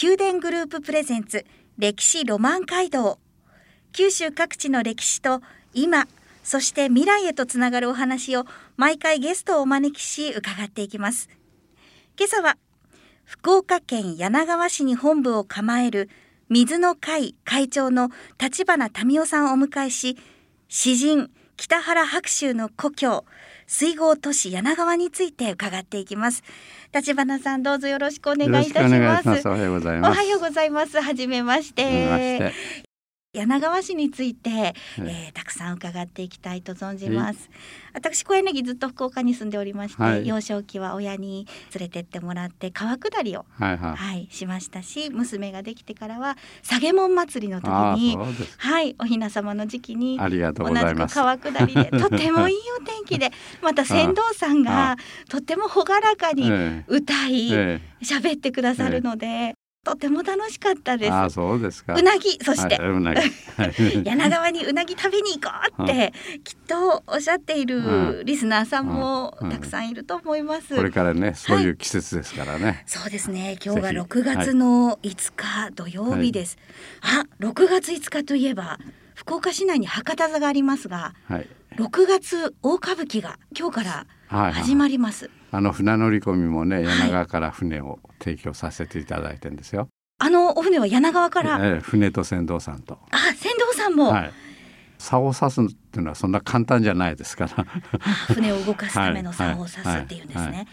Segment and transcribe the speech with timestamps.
[0.00, 1.44] 宮殿グループプレゼンツ
[1.76, 3.18] 歴史ロマン街道。
[3.92, 5.42] 九州各地の歴史と
[5.74, 6.08] 今
[6.42, 8.46] そして未来へとつながるお話を
[8.78, 11.28] 毎回ゲストをお招きし伺っていきます。
[12.18, 12.56] 今朝は
[13.26, 16.08] 福岡県柳川市に本部を構える
[16.48, 18.08] 水の会会長の
[18.40, 20.16] 立花民夫さんをお迎えし
[20.68, 23.26] 詩人北原白秋の故郷
[23.72, 26.44] 水郷都市柳川について伺っていきます。
[26.94, 29.48] 立花さんどうぞよろしくお願いいたします。
[29.48, 30.12] おはようございます。
[30.12, 31.00] おはようございます。
[31.00, 32.52] はじめまして
[33.34, 37.48] 柳川市について、えー、たくさん伺っていきたいと存じます。
[37.94, 43.96] 私小柳ずっと福岡に住んでおりまして、はい、幼少期は親に連れてってもらって川下りを、はい、はい。
[43.96, 48.18] はい、しましたし娘ができてからは下げもん祭りの時に
[48.58, 53.30] はいお雛様の時期に同じく川下りで とてもいいお天気で
[53.62, 54.98] また船頭さんが
[55.30, 56.50] とても朗らかに
[56.86, 57.48] 歌い
[58.02, 61.12] 喋ってくださるので、とても楽しかったです。
[61.12, 61.94] あそうですか。
[61.94, 66.12] うなぎそして、はい、 柳川にうなぎ食べに行こうって
[66.44, 70.76] きっとおっしゃっているリスナーさんもたくさんいると思います。
[70.76, 72.64] これからねそういう季節ですからね。
[72.64, 73.58] はい、そうですね。
[73.64, 76.58] 今日が6月の5日土曜日です。
[77.00, 78.78] はい、あ6月5日といえば
[79.16, 85.28] 福岡市内に博多座がありますが、はい、6月大歌舞伎が今日から始まります。
[85.52, 89.88] はいあの船乗り込みもね柳川から船を提供させていただいてんですよ。
[90.18, 92.98] あのお船は柳川から、ええ、船と船頭さんと。
[93.10, 94.10] あ船頭さんも？
[94.10, 94.32] はい
[94.98, 97.66] 竿を刺すっていうのはそんな簡単じゃないですから
[98.34, 100.68] 船を動かすための竿を刺すっていうんですね。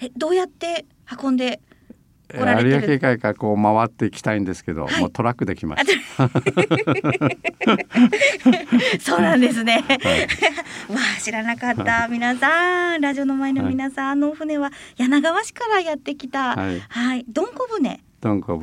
[0.00, 0.84] へえどうやって
[1.22, 1.60] 運んで
[2.34, 6.28] 有明海からこう回っていきたいんですけど、はい、もうトラックできました。
[9.00, 9.82] そうなんですね。
[9.86, 9.98] はい、
[10.92, 12.06] わ あ知らなかった。
[12.08, 18.00] 皆さんラジオの前の皆さん、はい、あの船は柳川市からやってきたはい、はい、どんこ船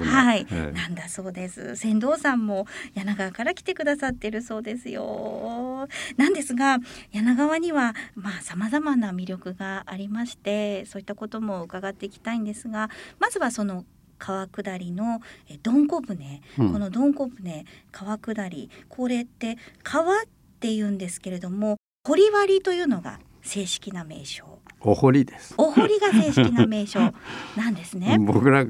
[0.06, 1.76] はい、なんだそうです。
[1.76, 5.88] 船頭さんも柳川から来てくださってるそうですよ。
[6.18, 6.80] なんですが
[7.12, 12.90] 柳川にはまあ様々な魅力がありましてそういったことも伺っていきたいんですが
[13.20, 13.86] まずはその
[14.18, 15.22] 川下りの
[15.62, 18.70] どんこ船、うん、このどんこ船川下り。
[18.90, 20.26] これって川っ
[20.60, 25.56] て言うんですけれども堀割というのが正式な名称お堀です。
[25.58, 27.00] お堀が正式な名称
[27.58, 28.18] なんですね。
[28.22, 28.64] 僕ら、は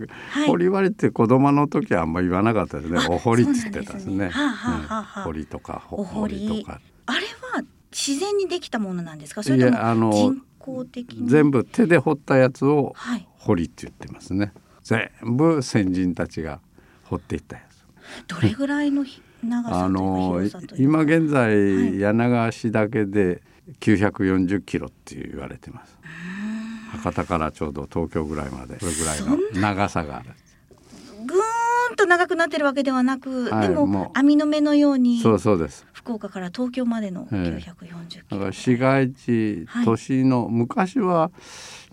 [0.46, 3.00] い、堀割って子供の時はあんまり言わなかったですね。
[3.10, 4.30] お堀って言ってたんですね。
[4.30, 6.80] はあ、はあはあ、堀とかお堀とか。
[7.08, 7.20] あれ
[7.54, 9.44] は自然にできたものなんですか？
[9.44, 12.96] それとも人工的全部手で掘ったやつを
[13.38, 14.54] 堀って言ってますね。
[14.84, 16.62] 全部先人たちが
[17.04, 18.34] 掘っていったやつ。
[18.34, 19.06] どれぐらいの
[19.44, 20.42] 長さあの
[20.78, 23.42] 今現在、柳川市だけで
[23.80, 25.98] 940キロって言われてます。
[26.92, 28.80] 博多からちょうど東京ぐらいまで。
[28.80, 30.30] それぐらいの長さがある。
[31.26, 35.86] ぐーんと長くなってるわけではなく、はい、でも網の目のようにそうそうです。
[35.94, 41.32] 福岡から東京までの940キロ、だから市街地、都市の昔は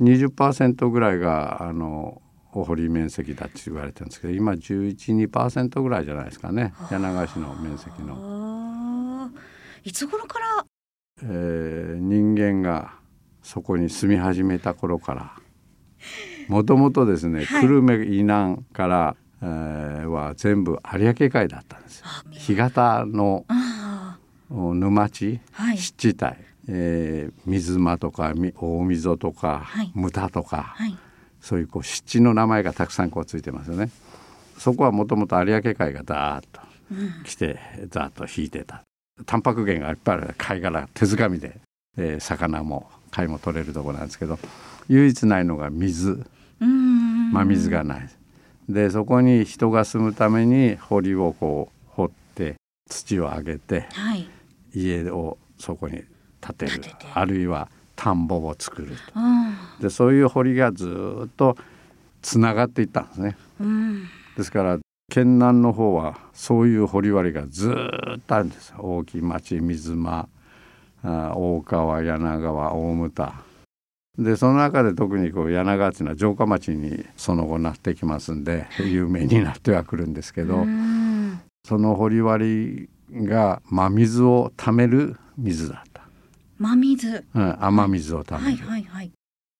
[0.00, 2.20] 20%ぐらいがあの
[2.52, 6.74] お堀面積だって言われてるんですけど今1112%ぐらいじゃないですかね。
[6.90, 9.30] 柳川市の面積の。
[9.84, 10.66] いつ頃から、
[11.22, 12.94] えー、人間が
[13.42, 15.32] そこに住み始めた頃から
[16.48, 22.06] もともとですね、はい、久留米以南から、えー、は全部有明海だったんですよ。
[22.32, 23.44] 干潟の
[24.50, 26.34] 沼地、はい、湿地帯、
[26.68, 30.96] えー、水間とか大溝とか、はい、牟田とか、はい、
[31.40, 33.90] そういうこう湿地の名前がたくさんこうついてますよね。
[34.58, 36.60] そこはもともと有明海がダーッと
[37.24, 38.82] 来て、うん、ザーッと引いてた。
[39.26, 41.60] タンパク源がいっぱいある貝殻手づかみで、
[41.96, 44.38] えー、魚も貝も取れるとこなんですけど
[44.88, 46.24] 唯一ないのが水。
[47.32, 48.08] 真水がない。
[48.68, 52.54] でそこに人が住むために堀をこう掘って
[52.88, 54.28] 土を上げて、はい、
[54.74, 56.02] 家をそこに
[56.40, 56.82] 建てる。
[57.14, 58.96] あるいは田んぼを作る
[59.78, 60.86] と、でそういう堀がず
[61.26, 61.56] っと
[62.20, 63.36] つながっていったんですね。
[64.36, 64.78] ですから
[65.12, 68.72] 県南の方はそういう堀割がずっとあるんです。
[68.78, 70.26] 大きい町水間
[71.02, 73.34] 大川柳川大牟田。
[74.16, 80.64] でその中で特にこう柳川っていうのは城下町にその後なってきますんで有名になってはくるんですけど
[81.68, 86.02] その掘割が真水を貯める水だった。
[86.58, 88.66] 真水、うん、雨水を貯める。
[88.66, 89.12] はいはいはい、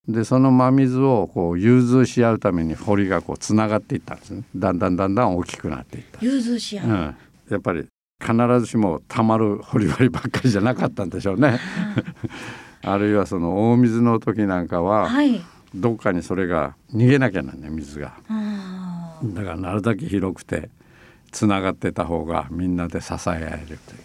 [0.09, 4.43] でその真水をこう融通し合うために堀がこうつながっていったんですね。
[4.57, 6.19] だんだんだんだん大きくなっていった。
[6.21, 7.17] 融通し合う、うん、
[7.51, 7.87] やっぱり
[8.21, 11.61] 必ずしもたまる掘割ばっかりじゃなかったんでしょうね。
[12.83, 15.41] あるいはその大水の時なんかは、はい、
[15.73, 18.15] どっかにそれが逃げなきゃなんね水が。
[19.23, 20.69] だからなるだけ広くて
[21.31, 24.02] つながってた方がみんなで支え合えるという。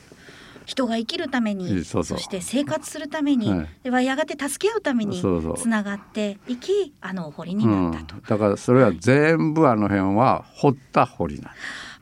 [0.68, 8.04] 人が生きるためにそして生活するために、はい、ではやがて助け合うためにつながっていきあの堀になった。
[8.04, 11.52] と、うん、だからそれは全部あの辺は掘った堀なん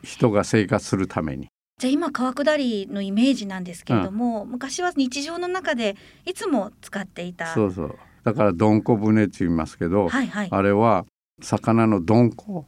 [0.02, 1.46] 人が生活するために。
[1.78, 7.54] じゃあ今川下りのイメージなんですけれども、うん、昔は日常の中でいつも使っていた。
[7.54, 7.98] そうそう。
[8.24, 11.06] だからどんこ船って言いますけど、はいはい、あれは
[11.40, 12.66] 魚のどんこ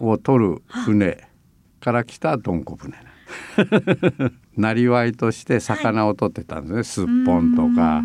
[0.00, 1.28] を取る船
[1.80, 3.13] から来たどんこ船な
[4.74, 8.02] りわいとして魚を取ってたんですね、はい、すっぽんとかう,、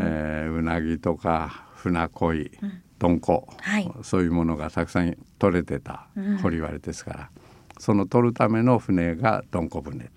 [0.00, 2.50] えー、うなぎとか船恋、
[2.98, 3.20] どん。
[3.20, 6.06] こ、はい、そういうものがたくさん取れてた
[6.42, 7.30] 堀割ですから。
[7.80, 10.10] その取るための船がどんこ船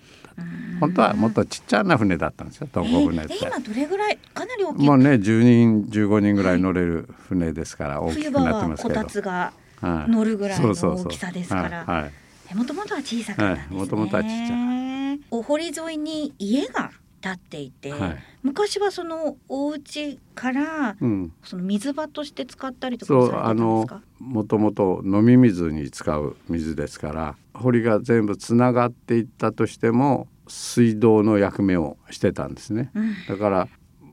[0.82, 4.86] 本当はもっとちっちゃな船だったんですよどんこ船って、今どれぐらいかなり大きい？
[4.86, 8.96] もうね10人15人ぐらい乗れる船ですから大きくなってますけど。
[8.96, 12.10] こたつが乗るぐらいの大きさですから
[12.56, 13.78] もともとは小さかったんですね。
[13.78, 16.92] もともとはちっちゃいお堀沿いに家が
[17.24, 23.88] 立っていて、はい、昔はそのお家から、うん、その水場として使ったりとかそうあの
[24.20, 33.68] もともと飲み水に使う水ですから堀が全部つながっていったとしても水道の役目をしてたんですね、うん、だから、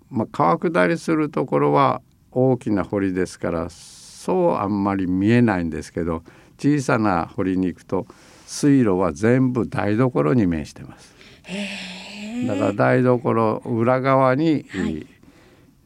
[0.08, 6.22] まあ、川下りするところは大きな堀ですからそうあんまり見えないんですけど
[6.58, 8.06] 小さな堀に行くと
[8.50, 11.14] 水路は全部台所に面してます。
[11.44, 14.66] へだから台所裏側に、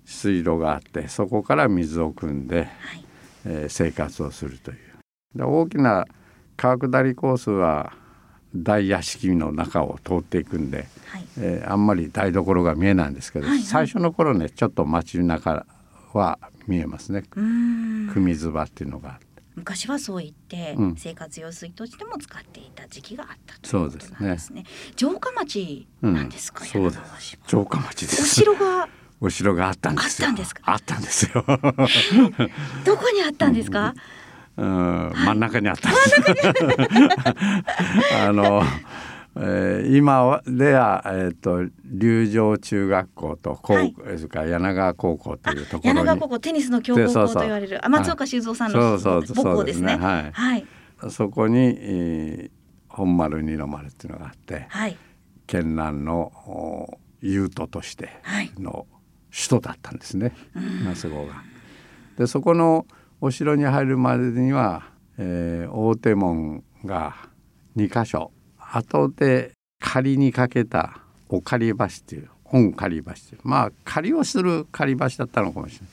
[0.06, 2.68] 水路があってそこから水を汲んで、はい、
[3.44, 4.78] えー、生活をするという。
[5.36, 6.06] で大きな
[6.56, 7.92] 川下りコースは
[8.56, 15.66] 大屋敷の中を通っていくんで、はい、えー、あんまり台所が見えないんですけど、はいはい、最初の頃ねちょっと街の中
[16.14, 17.24] は見えますね。
[17.34, 19.33] 組水場っていうのがあって。
[19.56, 24.64] 昔はそう言って生活用水としても使っていた時期があったということなんですね。
[24.64, 24.64] すね
[24.96, 28.22] 城下町なんですか、うん、そうです城下町です。
[28.22, 28.88] お城が
[29.20, 30.62] お城があったんですあったんですか？
[30.64, 31.44] あったんですよ。
[32.84, 33.94] どこにあったんですか？
[34.56, 36.14] うん、真ん中にあったんです。
[38.22, 38.62] あの。
[39.36, 45.98] えー、今では、えーと、龍城中学校と高、はい、それから柳川高校というところに。
[45.98, 49.96] 柳川高校テニスの強豪校と言われる松岡修造さんの母校ですね。
[49.96, 50.66] はい、はい、
[51.10, 52.50] そこに、えー、
[52.88, 54.96] 本丸二の丸っていうのがあって、はい、
[55.48, 58.10] 県南の雄都として
[58.58, 58.86] の
[59.32, 60.32] 首都だったんですね、
[60.84, 61.42] はい、そこが。
[62.18, 62.86] でそこの
[63.20, 64.84] お城に入るまでには、
[65.18, 67.16] えー、大手門が
[67.76, 68.30] 2箇所
[68.76, 70.98] 後で仮にかけた
[71.28, 73.40] お借り橋っていう本借り橋っていう。
[73.44, 75.88] まあ借りをする借り橋だったのかもしれない。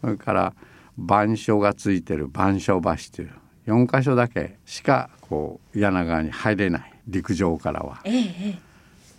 [0.00, 0.54] それから
[0.98, 3.30] 板書がついてる板書橋っていう。
[3.66, 8.00] 4箇所だけしかこう柳川に入れない陸上からは。
[8.04, 8.58] ええ、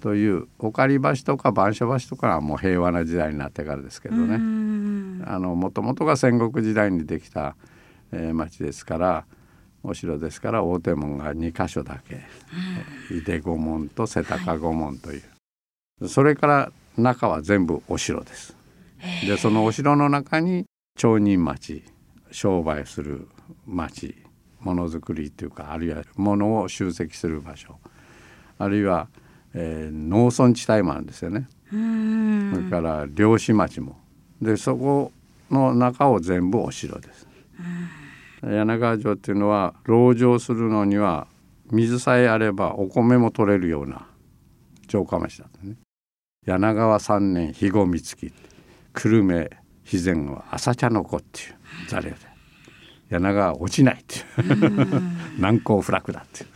[0.01, 4.37] というお借り橋とか板書橋とかはもう平和な時代になってからですけどね。
[4.37, 7.55] もともとが戦国時代にできた、
[8.11, 9.25] えー、町ですから
[9.83, 12.21] お城ですから大手門が2箇所だけ、
[13.11, 15.23] うん、井出御門と瀬高御門という、
[16.01, 18.55] はい、それから中は全部お城です。
[19.25, 20.65] でそのお城の中に
[20.97, 21.83] 町人町
[22.31, 23.27] 商売する
[23.65, 24.15] 町
[24.59, 27.77] ものづくりというかあるいは物を集積する場所
[28.57, 29.07] あるいは、
[29.53, 31.47] えー、農村地帯もあるんですよね。
[31.71, 31.75] そ
[32.61, 33.97] れから漁師町も
[34.41, 35.13] でそこ
[35.49, 37.28] の中を全部お城です。
[38.41, 41.27] 柳川城っていうのは籠城するのには
[41.71, 44.07] 水さえあればお米も取れるような
[44.87, 45.75] 城下町だったね。
[46.45, 48.33] 柳川三年肥後光月
[48.93, 49.49] 久留米
[49.83, 51.55] 肥前は朝茶の子っていう
[51.87, 52.17] ザレで。
[53.09, 55.01] 柳川落ちないっていう。
[55.39, 56.47] 難攻不落だってい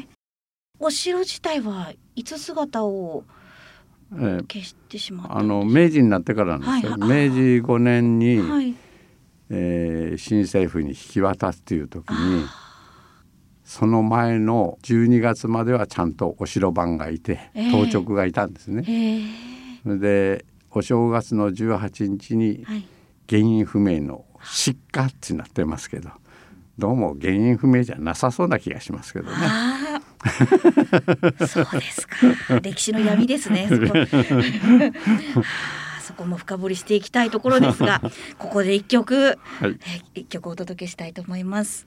[0.00, 0.04] う。
[0.78, 3.24] お城自体はいつ姿を
[4.10, 6.98] 消してしまった、えー、あの明治になってからなんですよ。
[6.98, 8.74] はい、明治5年に、はい
[9.50, 12.44] えー、新政府に引き渡すという時に
[13.64, 18.84] その前の12月まではちゃんとお城番がいて、当直がいたんですね。
[19.84, 22.64] えー、でお正月の18日に
[23.28, 26.10] 原因不明の失火ってなってますけど
[26.78, 29.36] どうも原因不明じゃなさそうな気がしますけどね。
[31.46, 32.16] そうですか。
[32.62, 33.68] 歴史の闇ですね。
[36.10, 38.02] そこも深掘りしていきたいところですが、
[38.38, 39.78] ここで一曲、はい、
[40.22, 41.86] 一曲お届けしたいと思います。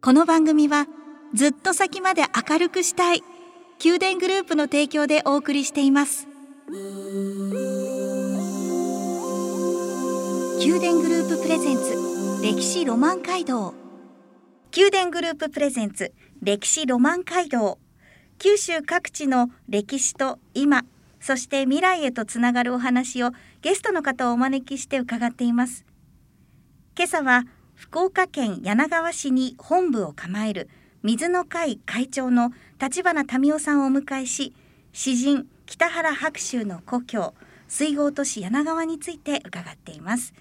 [0.00, 0.88] この番組は
[1.32, 3.22] ずっと先まで明るくしたい
[3.82, 6.26] 宮殿グループの提供でお送りしています。
[10.58, 13.74] 宮殿グループプレゼンツ歴史ロマン街道。
[14.76, 17.78] 宮殿グループプレゼンツ歴史ロマン街道
[18.42, 20.84] 九州各地の歴史と今
[21.20, 23.30] そして未来へとつながるお話を
[23.60, 25.86] ゲストの方をお招きして伺っています。
[26.96, 27.44] 今朝は
[27.76, 30.68] 福岡県柳川市に本部を構える
[31.04, 34.52] 水の会会長の立花民夫さんをお迎えし
[34.92, 37.34] 詩人北原白秋の故郷
[37.68, 40.34] 水郷都市柳川について伺っています。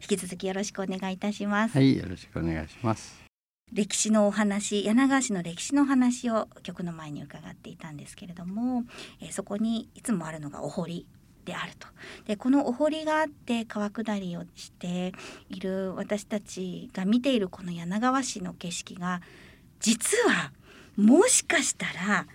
[0.00, 1.76] 引き続きよろしくお願いいたします。
[1.76, 3.23] はいよろしくお願いします。
[3.72, 8.84] 歴史のお話柳川市の歴史の話を曲の前に伺っていたんですけれども、
[9.20, 11.06] えー、そこにいつもあるのがお堀
[11.44, 11.88] であると。
[12.26, 15.12] でこのお堀があって川下りをして
[15.48, 19.20] いる私たちが見ているこの柳川市の景色が
[19.80, 20.52] 実は
[20.96, 22.26] もしかしたら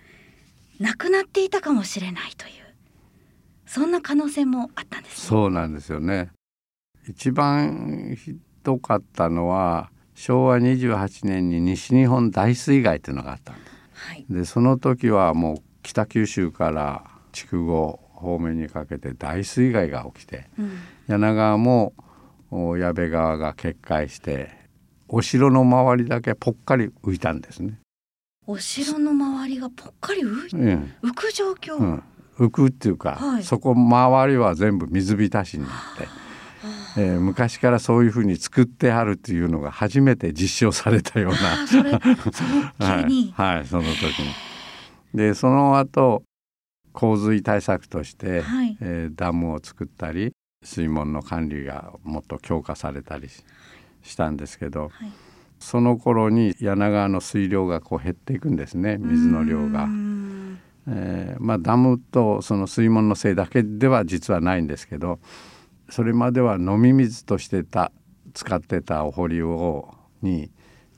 [0.78, 2.52] なくなっていたかもしれないという
[3.66, 6.30] そんな可能性もあったんです、ね、そうなんですよね。
[7.08, 20.72] 一番ひどかったのは昭和28年に西日本大水害というのがあったんです、はい、でその時はもう北九州から筑後方面にかけて大水害が起きて、うん、
[21.06, 21.94] 柳川も
[22.78, 24.50] 矢部川が決壊して
[25.08, 27.78] お城の周りだけぽっかり浮いたんですね。
[28.46, 32.02] お城の周りがぽっかり浮い、うん、浮く状況、うん、
[32.38, 36.08] 浮くっていうか、はい、そこ周りは全部水浸しになって、
[37.00, 41.38] えー、昔からそういうふうに作ってあるっていうのが初めて実証されたような。
[42.78, 44.50] はい、はい、その時に。
[45.14, 46.22] でその後
[46.92, 53.28] 洪水対策として、はい、えー、ダムを作ったり水門の管理がもっと強化されたり
[54.02, 55.10] したんですけど、はい、
[55.58, 59.88] その頃に柳川の水量がこう減っていくんですね水の量が。
[60.88, 65.20] えー、まあ、ダムとその水門のせいだけでは実はないんですけど
[65.90, 67.92] それまでは飲み水としてた
[68.32, 70.50] 使ってたお堀をに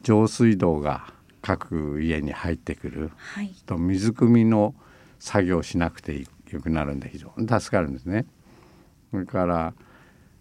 [0.02, 4.74] 上水道が各家に入ってくる、はい、と水汲みの
[5.18, 8.26] 作業しなくてよくなるんで非常に助かるんですね。
[9.10, 9.74] それから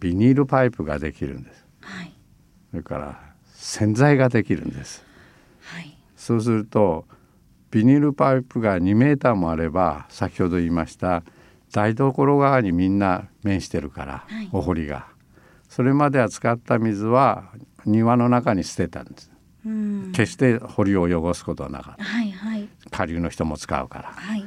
[0.00, 1.64] ビニールパイプができるんです。
[1.80, 2.12] はい、
[2.70, 3.20] それから
[3.54, 5.04] 洗剤ができるんです。
[5.62, 7.06] はい、そうすると
[7.70, 11.22] ビニールパイプが2メーターもあれば先ほど言いました
[11.72, 15.06] 台所側にみんな面してるから、はい、お堀が。
[15.68, 17.44] それまでは使った水は
[17.86, 19.32] 庭の中に捨てたんです。
[20.12, 24.44] 決して堀を汚すことはなかった、はいはい、下流の人も使うから、はい、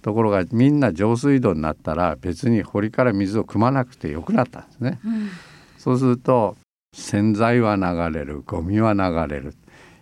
[0.00, 5.00] ところがみんな上水道になったら別に堀から水を汲まなくてよくなったんですね。
[5.04, 5.28] うん、
[5.76, 6.56] そうすると
[6.94, 9.00] 洗剤は流れるゴミは流
[9.32, 9.54] れる。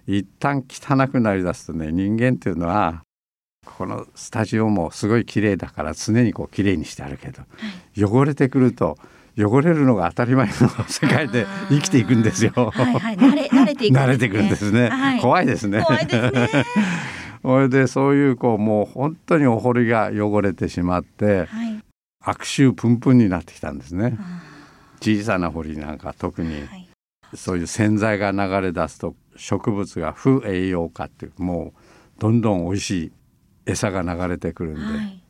[0.07, 3.03] 一旦汚くなりだすとね人間っていうのは
[3.83, 7.47] このスタジオもすごい綺麗だから常にこう綺麗にしてあるけど、は
[7.97, 8.97] い、汚れてくると
[9.37, 10.53] 汚れるのが当たり前の
[10.87, 12.53] 世界で生きていくんですよ。
[12.55, 14.89] はいはい、慣れ慣れていく、ね、慣れてくるんですね。
[14.89, 15.83] はい、怖いですね。
[15.83, 16.65] 怖いですね。
[17.43, 21.83] それでそういうこうもう本当にお堀が汚れてしまって、はい、
[22.21, 24.17] 悪臭プンプンになってきたんですね。
[25.01, 26.89] 小さな堀なんか特に、はい、
[27.35, 31.81] そういう洗剤が流れ出すと植物が不栄養化っていうもう
[32.21, 33.13] どんどん美味しい
[33.67, 35.23] 餌が流れてくるんで、はい、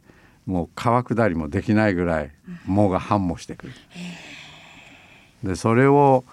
[0.47, 2.31] もう川下りもできないぐらい
[2.67, 3.73] 藻が繁茂してくる。
[5.45, 6.25] でそれを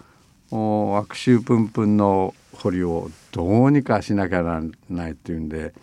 [0.52, 5.74] 悪臭プンプンの掘りをどうにかしなきゃならないっていうんで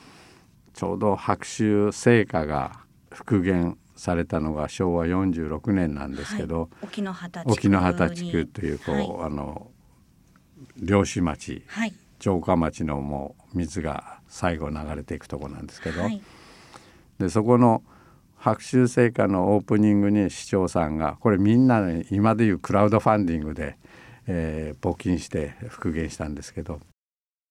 [0.75, 2.81] ちょうど白州製菓が
[3.11, 9.71] 復元されたのが昭和46年なんですけど、はい、沖ノ畑地区地区っていうこう、はい、あの
[10.79, 16.23] 漁師町、はい、城下町のもう水が最後流れていくとこなんですけど、はい、
[17.19, 17.83] でそこの
[18.37, 23.77] 白州製菓のオープニングに市長さんがこれみんな、ね、今でいうクラウドファンディングで
[24.27, 26.81] えー、募金して復元したんですけど。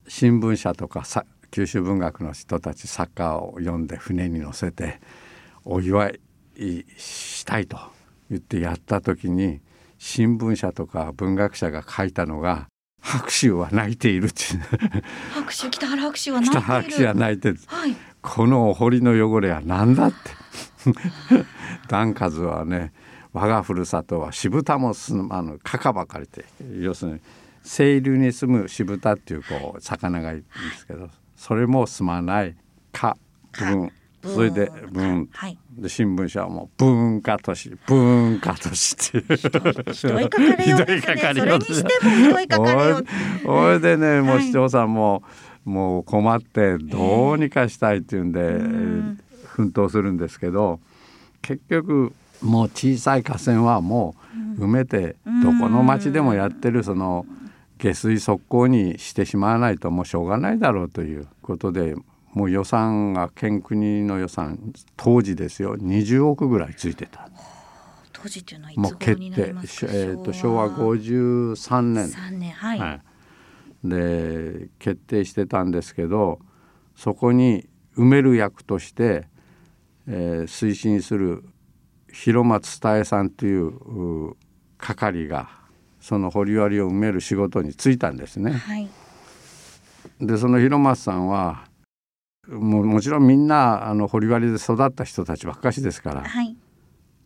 [0.07, 1.03] 新聞社とか
[1.50, 5.00] 九州文学の人たちサッカーを読んで船に乗せて
[5.63, 6.10] お祝
[6.57, 7.79] いしたいと
[8.29, 9.62] 言ってやった時に
[9.98, 12.67] 新聞社とか文学者が書いたのが
[13.06, 14.44] 拍手は泣いているって
[15.32, 16.62] 拍手北原拍手は泣いている。
[16.62, 20.18] 北原拍手は泣いてる、はい、このお堀の汚れは何だって。
[21.88, 22.94] 段数はね
[23.34, 26.46] 我がふるさとは渋田もすあのかかばかりて
[26.80, 27.20] 要するに
[27.64, 32.56] 清流に住む渋田っていうこう魚がいるんですけどそれも住まない
[32.92, 33.18] か
[33.52, 33.92] 分
[34.34, 39.38] それで文、はい、で新聞社はもう文化都市文化都市っていう。
[39.38, 39.50] ひ
[40.03, 40.29] どい。
[40.29, 41.89] かかれようですね。
[42.00, 43.05] それにしてもひどいかかれよう。
[43.44, 45.24] それでねもう市長さんも、
[45.65, 50.79] もう困ってどうにかしたいっていうんで、えー、奮闘するんですけど
[51.41, 54.15] 結局もう小さい河川はも
[54.58, 57.25] う埋めて、どこの町でもやってるその
[57.77, 61.96] 下水側溝にしてしまわないともうしょうがないだろうということで
[62.36, 65.77] もう予算が県国の予算当時ですよ。
[65.77, 67.30] 20億ぐらいついてた。
[68.12, 69.92] 当時っていうのはいつ頃になりますか？
[69.94, 73.00] えーと、昭和53年 ,3 年、はい、は
[73.86, 76.39] い、で決定してたんですけど
[76.96, 79.27] そこに埋める役として、
[80.08, 81.44] えー、推進する
[82.12, 84.36] 広松多江さんという
[84.77, 85.50] 係が
[86.01, 88.51] その堀割を埋める仕事に就いたんですね。
[88.51, 88.89] はい、
[90.20, 91.65] でその広松さんは
[92.48, 96.56] ももちろんみんなあの掘割で育った人たちばっかしですから、はい、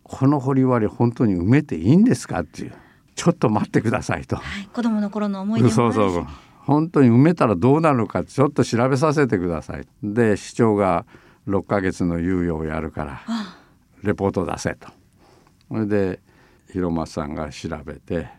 [0.03, 2.73] この掘割本当に埋めていいんですかっていう
[3.15, 6.27] ちょっと待ってくださいと、はい、子供の頃の思い出そうそう
[6.59, 9.87] 本当に埋めたらどうなるのかちょっと調べさせてください。
[10.03, 11.05] で市長が
[11.47, 13.21] 6ヶ月の猶予をやるから
[14.03, 14.87] レポート出せと。
[15.67, 16.19] それで
[16.71, 18.29] 広松さんが調べて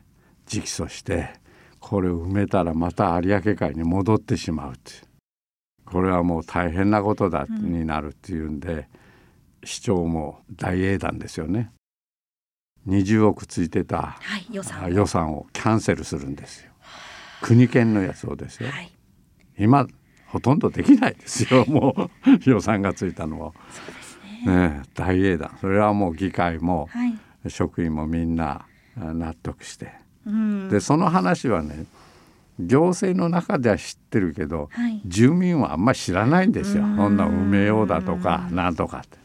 [0.52, 1.40] 直訴して
[1.80, 4.92] これを埋めたらまた有明海に戻ってしまうって
[5.90, 8.84] これはもう大変なことだになるっていうんで、うん、
[9.64, 11.72] 市長も大英断ですよね。
[12.88, 16.70] 20億ついてた、はい、予算予算をキャンセルするんですよ。
[17.42, 18.92] 国権のやつをですよ、はい、
[19.58, 19.86] 今
[20.26, 21.64] ほとんどできないですよ。
[21.68, 22.10] も
[22.46, 23.52] う予算がついたのは。
[24.46, 25.56] ね、ね、大英断。
[25.60, 27.18] それはもう議会も、はい、
[27.48, 28.64] 職員もみんな
[28.96, 29.92] 納得して、
[30.26, 31.86] うん、でその話はね
[32.66, 36.82] 行政の中では知ってるけど、はい、住民はあんまり知らないんですよ。
[36.82, 39.18] そんな埋めようだとかなんとかって。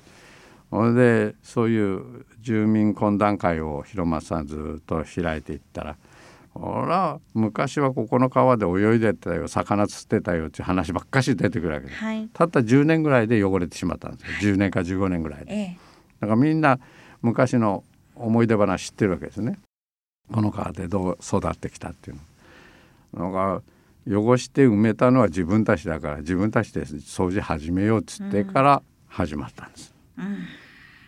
[0.69, 5.95] それでそういう住民懇談会を広松さんずっと開いていったら
[6.53, 15.53] 「ほら昔はここの川で泳いでたよ魚釣ってたよ」っていう話ばっかし出てくるわけです、はい、たった10年ぐらいで汚れてしまったんですよ10年か15年ぐらいで。
[15.53, 15.77] ええ、
[16.19, 16.79] だからみんな
[17.21, 17.83] 昔の
[18.15, 19.59] 思い出話知ってるわけですね。
[20.31, 22.21] この川でどう育ってきたっていうの。
[23.15, 23.61] のが
[24.07, 29.95] 汚して埋めたのは自分たちだから自分たちで掃除始めようっつってから始まったんです。
[30.17, 30.45] うん、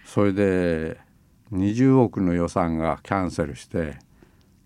[0.06, 0.98] それで
[1.52, 4.00] 20億の予算がキャンセルして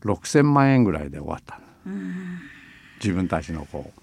[0.04, 2.40] 6,000万円ぐらいで終わった、うん、
[3.04, 4.02] 自分たちのこう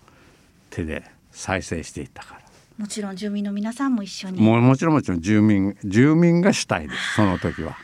[0.70, 2.40] 手で再生していったから。
[2.76, 4.40] もちろん住民の皆さんも一緒に。
[4.40, 7.76] ももちろんもちろん住民住民が主体ですその時は。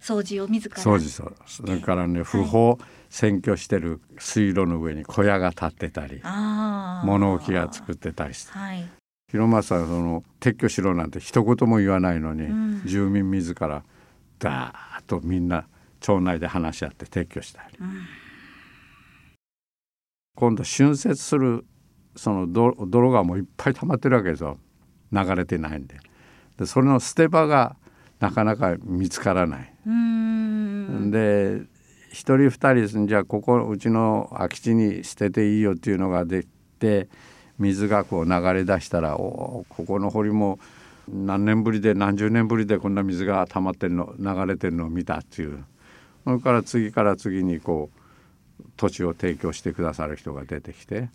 [0.00, 0.76] 掃除を自ら。
[0.76, 1.34] 掃除そう。
[1.46, 2.78] それからね不法、はい
[3.10, 6.20] 占拠してる水路の上に小屋が建ってたり
[7.04, 8.86] 物置が作ってたりして、はい、
[9.30, 13.82] 広松さんその撤去しろなんて一言も言わないのに、うん、住民自ら
[14.38, 15.66] ダーッとみんな
[16.00, 18.06] 町内で話し合って撤去したり、うん、
[20.36, 21.64] 今度浚渫する
[22.14, 24.58] その泥がもういっぱい溜まってるわけですよ。
[25.12, 25.96] 流れてないんで。
[26.58, 27.76] でそれの捨て場が
[28.18, 29.72] なかなか見つからない。
[31.10, 31.62] で
[32.18, 36.48] 一人二人じゃあここうちの空き地に捨てていいよっていうのができ
[36.80, 37.08] て
[37.60, 40.58] 水がこう流れ出したらおここの堀も
[41.08, 45.64] 何年ぶりで何十年ぶりでこんな水が溜まってるの流れてるのを見たっていう。
[46.24, 47.88] それから次から次にこ
[48.60, 51.10] う土地を提供してくださる人が出てきて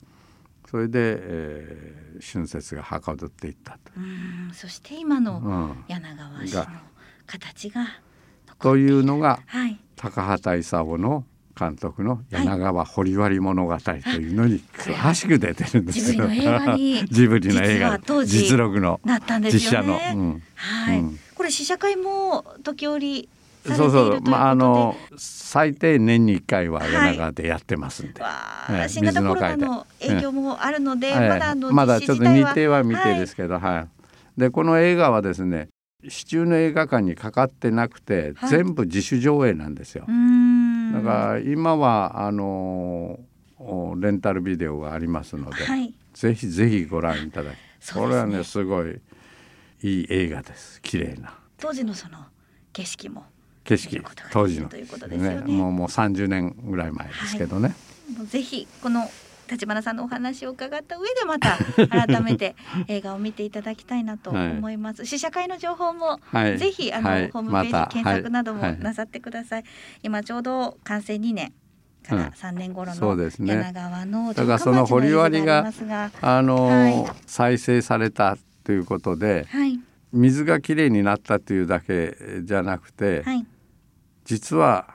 [0.71, 3.91] それで、えー、春節がはかどっていったと。
[4.53, 6.65] そして今の柳川市の
[7.27, 7.87] 形が、
[8.59, 11.25] というのが、はい、高畑勲の
[11.57, 16.27] 監督の柳川堀割物語というのに詳しく出てるんですよ。
[17.09, 18.99] ジブリの映画実録の
[19.51, 19.93] 実写の、
[20.55, 21.03] はい、
[21.35, 23.29] これ試写会も時折
[23.65, 24.21] そうそう。
[24.21, 33.87] まああの最低年に一回は柳川でやってますんで、はい、新型コロナの影響もあるので、まだあのまだちょっと日程は未定ですけど、は
[34.37, 35.69] い、でこの映画はですね
[36.07, 40.05] 市中の映画館にかかってなくて、はい、全部自主上映なんですよ。
[40.05, 43.19] だから今はあの
[43.97, 47.59] レンタルビデオがありますので、はい、ぜひぜひご覧いただき、ね、
[47.93, 48.99] これはねすごい
[49.81, 50.81] いい映画です。
[50.81, 51.37] 綺麗な。
[51.57, 52.17] 当時のその
[52.71, 53.25] 景色も。
[53.63, 55.35] 景色当時のということですね。
[55.45, 57.73] もうもう30年ぐらい前ですけどね、
[58.17, 59.09] はい、ぜひこの
[59.49, 61.57] 立花さんのお話を伺った上でまた
[61.89, 62.55] 改めて
[62.87, 64.99] 映画を見ていただきたいなと思います。
[64.99, 69.63] はい、試写会の情報も、はい、ぜひあの、はい、ホームページ、ま、検索などもなさってください。
[70.01, 71.53] 今ちょうど完成2年
[72.03, 75.71] から3年頃の柳川の、ね、だからその堀割が
[76.21, 79.79] あの、はい、再生されたということで、はい、
[80.11, 83.45] 水がきれいになったというだけじゃなくて、はい、
[84.25, 84.87] 実は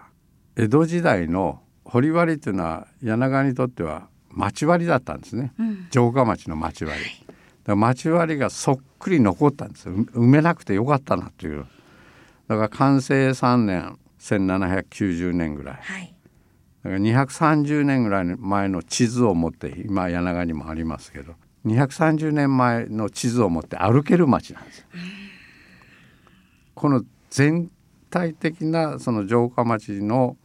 [0.57, 7.01] 江戸時代の堀割というのは柳川にとっては町割だったんですね、うん、城下町の町割。
[7.65, 9.89] だ町割がそっくり残ったんです。
[9.89, 11.67] 埋めなくてよかったなという。
[12.49, 16.15] だから完成3年1790年ぐらい、はい、
[16.83, 21.35] だから230年ぐらい前の地図を持って今柳川にもありますけど
[21.67, 24.87] 230年前の地図を持って歩ける町なんです。
[26.75, 27.71] この全
[28.11, 30.37] 体的なその城下町の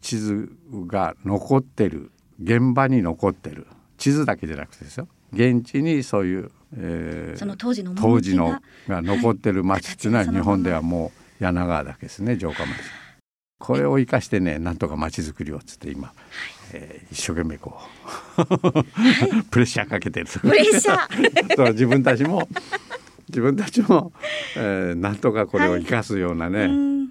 [0.00, 0.52] 地図
[0.86, 3.66] が残ってる現場に残ってる。
[3.96, 5.08] 地図だけじゃなくてですよ。
[5.32, 12.70] 現地にそういう、えー、その当時の当時のが残ってる町っていうのは日本ではもう柳川だけですね城下町。
[13.58, 16.16] これを生かしてねなんとか町づくりをつって今、はい、
[16.74, 17.80] えー、一生懸命こ
[18.36, 18.84] う、は
[19.40, 21.72] い、 プレッシャーかけてるプレッシャー。
[21.72, 22.48] 自分たちも
[23.28, 24.12] 自分たちも、
[24.56, 27.03] えー、なんとかこれを生かすようなね、はい、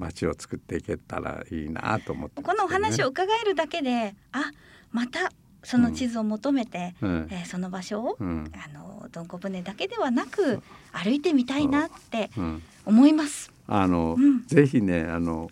[0.00, 4.50] 町を作っていけたらいいなと思って、ね、このお話を伺えるだけであ
[4.90, 5.30] また
[5.62, 12.30] その地図を求めて、うん、えー、その場所を、うん、あのどんこ船だけではなく歩いてみたいなって
[12.86, 13.52] 思います。
[13.66, 15.50] あの、うん、ぜひねあの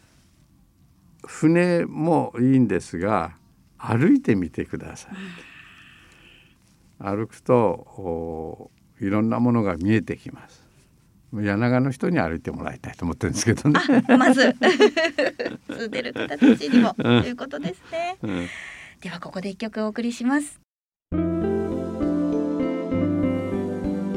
[1.26, 3.32] 船もいいんですが
[3.76, 5.12] 歩いてみてください。
[7.00, 10.67] 歩くといろんなものが見えてきます。
[11.32, 13.80] 柳川の人に歩いてもらいたいと思ってるんですけどね。
[14.16, 14.54] まず
[15.68, 18.16] 住んでる方たちにも、ということですね。
[18.22, 18.46] うん、
[19.00, 20.60] ではここで一曲お送りします。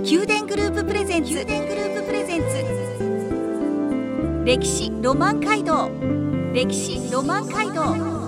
[0.03, 1.31] 宮殿グループプレゼンツ。
[1.31, 2.45] 宮殿グループプレゼンツ。
[4.45, 5.91] 歴史ロマン街道。
[6.53, 8.20] 歴史ロマン街道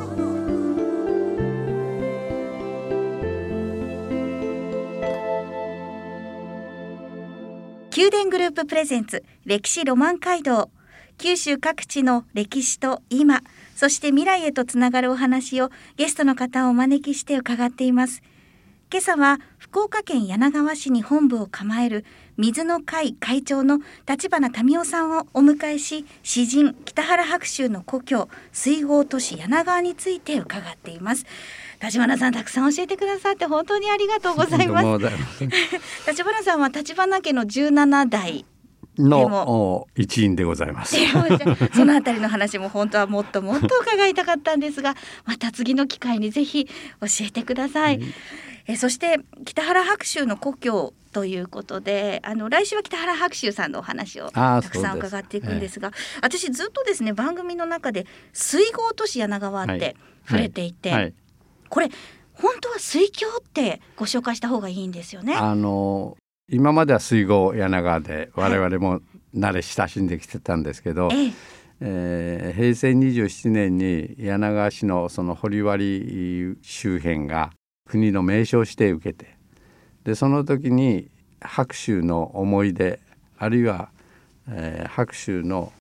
[7.95, 10.71] 宮殿グループプレゼンツ歴史ロマン街道。
[11.19, 13.41] 九州各地の歴史と今
[13.75, 18.23] そして未来へとつながるお話をゲストの方をお招きして伺っています。
[18.91, 22.03] 今朝は福岡県柳川市に本部を構える
[22.38, 31.25] 水の会会長の立花民夫さんをお迎えし詩人北原白秋の故郷水郷都市柳川について伺っています。
[31.81, 35.09] 立花さんたくさん教えてくださって本当にありがとうございます。
[36.07, 38.45] 立花さんは立花家の17代
[38.97, 40.95] の一員でございます。
[41.73, 46.71] そのあたりの話も本当はもっともっと伺いたかったんですが、また次の機会にぜひ教
[47.21, 47.99] えてください。
[47.99, 48.13] はい。
[48.65, 61.13] えそして北原白秋の故郷ということであの来週は北原白秋さんのお話をたくさん伺っていくんですが私ずっとですね番組の中で水郷都市柳川って触れていて、はいはいはい、
[61.73, 61.89] これ
[62.33, 65.33] 本当は水郷ってご紹介した方がいいんですよね。
[65.33, 66.15] あの
[66.47, 69.01] 今までは水郷柳川で我々も
[69.36, 71.33] 慣れ親しんできてたんですけど、ええ。
[71.81, 77.49] えー、平成27年に柳川市のその堀割周辺が
[77.89, 79.36] 国の名称指定受けて
[80.03, 81.09] でその時に
[81.41, 82.99] 白州の思い出
[83.39, 83.89] あるいは、
[84.47, 85.73] えー、白州の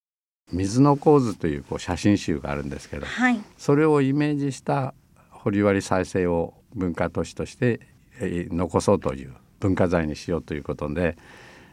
[0.51, 4.95] 水の構図というこう写真集があるんですけど、はい、それをイメージした
[5.43, 7.81] 堀割再生を文化都市として、
[8.21, 11.17] えー、残そうという文化財にしようということで、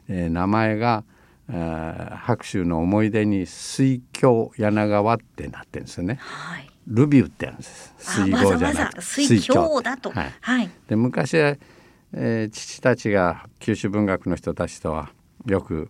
[0.08, 1.04] えー、名前が、
[1.50, 6.16] えー、白州の思い出に水郷柳川ってなってるんですよね。
[6.20, 6.70] はい。
[6.88, 7.94] ルビューってあるんです。
[8.00, 9.02] 水郷じゃなくて。
[9.02, 10.10] 水郷だと。
[10.10, 11.56] はい、はい、で昔は、
[12.14, 15.12] えー、父たちが九州文学の人たちとは
[15.46, 15.90] よく、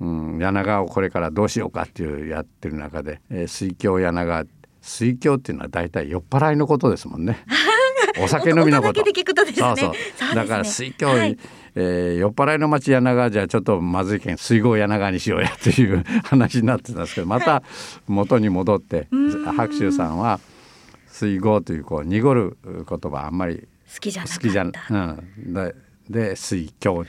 [0.00, 4.44] うん、柳川をこれからどうしようかっていうやってる中で、えー、水郷柳川
[4.84, 7.38] 水郷っていうのは大体酔っ払いのことですもんね。
[8.22, 9.02] お酒飲みのこと。
[9.02, 10.34] そうそう。
[10.34, 11.38] だから水郷、はい、
[11.74, 17.62] えー、酔っ払いの町柳川じゃちょっとまずいけん水郷柳川にしようやっていう話になってたんですけどまた
[18.06, 20.38] 元に戻って、白秋さんは
[21.06, 24.94] 水郷というこう濁る言葉あんまり好きじゃなう
[25.50, 25.74] ん、で
[26.10, 27.08] で水郷に。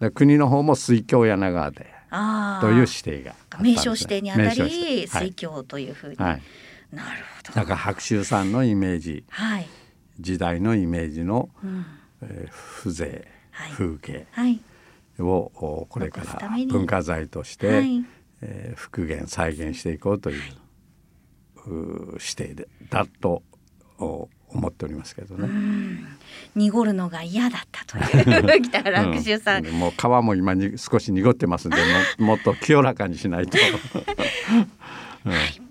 [0.00, 1.94] で国の方も水郷柳川で
[2.60, 6.42] という指定が、ね、名称指定にあたり水郷というふうに、はい、
[6.94, 7.52] なるほど。
[7.52, 9.66] だから白秋さんのイメージ、はい、
[10.20, 11.86] 時代のイメージの、うん、
[12.22, 13.34] えー、風情
[13.76, 14.26] 風景
[15.18, 18.04] をこれから文化財として、はい、
[18.42, 20.42] えー、復元再現していこうという
[22.14, 23.42] 指定でだと
[23.98, 25.48] 思思っておりますけどね。
[26.54, 28.62] 濁るのが嫌だったという。
[28.70, 31.76] 北原白秋さん、うん、もう皮も今に少し濁ってますんで
[32.18, 33.58] ももっと清らかにしないと、
[35.24, 35.63] はい、大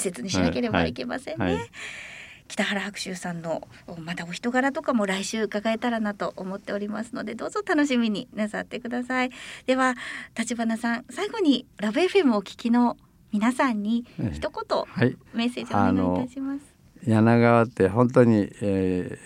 [0.00, 1.70] 切にしなければいけませんね。
[2.48, 3.68] 北原白秋さんの
[4.00, 9.30] またお人柄とかも来週伺えたらなと思っておりますのでどうぞ楽しみになさってください。
[9.66, 9.94] では
[10.36, 12.96] 立花さん最後にラブ FM をお聞きの
[13.32, 16.60] 皆さんに一言、はい、メッセージお願いいたします。
[17.06, 19.18] 柳川って本当に、え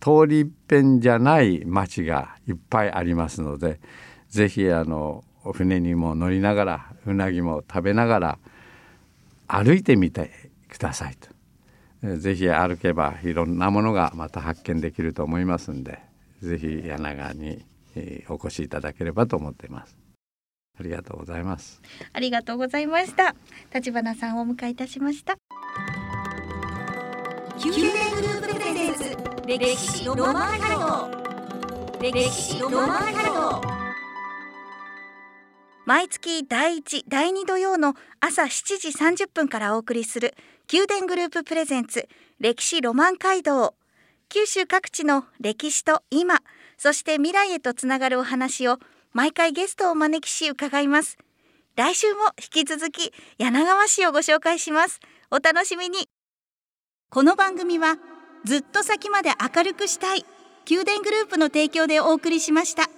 [0.00, 3.78] ー、通り一遍じゃない町がいっぱいありますので
[4.30, 8.38] ぜひあのお船にも乗りながらうなぎも食べながら
[9.48, 10.30] 歩いてみて
[10.68, 11.28] くださいと。
[12.18, 15.98] ぜひ歩けばいろんなものがまた発見できると思いますんで
[16.40, 17.64] ぜひ柳川に
[18.28, 19.96] お越しいただければと思っています。
[20.78, 21.82] ありがとうございます。
[22.12, 23.34] ありがとうございました。
[23.74, 25.34] 立花さんをお迎えいたしました。
[27.64, 29.16] 宮殿グループプレゼンツ
[29.48, 31.10] 歴史ロマンハ
[31.90, 33.87] ルド歴史ロマンハルド
[35.88, 40.34] 毎月第1第2土曜の朝7時30分からお送りする
[40.70, 42.06] 宮殿グループプレゼンツ
[42.40, 43.74] 歴史ロマン街道。
[44.28, 46.42] 九州各地の歴史と今
[46.76, 48.76] そして未来へとつながるお話を
[49.14, 51.16] 毎回ゲストをお招きし伺います。
[51.74, 55.00] 来週も引き続き柳川市をご紹介します。
[55.30, 56.10] お楽しみに。
[57.08, 57.96] この番組は
[58.44, 60.26] ずっと先まで明るくしたい
[60.68, 62.90] 宮殿グループの提供でお送りしました。